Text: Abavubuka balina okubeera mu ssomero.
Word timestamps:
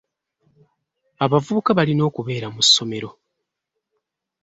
Abavubuka 1.25 1.69
balina 1.77 2.03
okubeera 2.09 2.47
mu 2.55 2.61
ssomero. 2.67 3.09